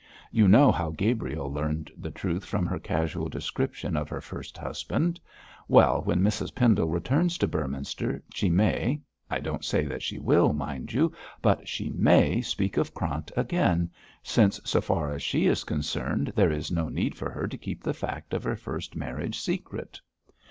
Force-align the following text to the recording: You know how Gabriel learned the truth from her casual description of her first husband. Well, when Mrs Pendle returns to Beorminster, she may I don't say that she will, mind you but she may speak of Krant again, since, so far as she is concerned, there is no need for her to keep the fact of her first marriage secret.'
You 0.31 0.47
know 0.47 0.71
how 0.71 0.89
Gabriel 0.89 1.53
learned 1.53 1.91
the 1.95 2.09
truth 2.09 2.43
from 2.43 2.65
her 2.65 2.79
casual 2.79 3.29
description 3.29 3.95
of 3.95 4.09
her 4.09 4.19
first 4.19 4.57
husband. 4.57 5.19
Well, 5.67 6.01
when 6.01 6.21
Mrs 6.21 6.55
Pendle 6.55 6.89
returns 6.89 7.37
to 7.37 7.47
Beorminster, 7.47 8.23
she 8.33 8.49
may 8.49 8.99
I 9.29 9.37
don't 9.39 9.63
say 9.63 9.85
that 9.85 10.01
she 10.01 10.17
will, 10.17 10.53
mind 10.53 10.91
you 10.91 11.11
but 11.39 11.67
she 11.67 11.91
may 11.91 12.41
speak 12.41 12.77
of 12.77 12.95
Krant 12.95 13.29
again, 13.37 13.91
since, 14.23 14.59
so 14.63 14.81
far 14.81 15.11
as 15.11 15.21
she 15.21 15.45
is 15.45 15.63
concerned, 15.63 16.33
there 16.35 16.51
is 16.51 16.71
no 16.71 16.89
need 16.89 17.13
for 17.15 17.29
her 17.29 17.45
to 17.47 17.55
keep 17.55 17.83
the 17.83 17.93
fact 17.93 18.33
of 18.33 18.43
her 18.43 18.55
first 18.55 18.95
marriage 18.95 19.37
secret.' 19.37 20.01